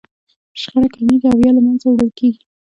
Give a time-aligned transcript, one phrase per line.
[0.61, 2.41] شخړه کمیږي او يا له منځه وړل کېږي.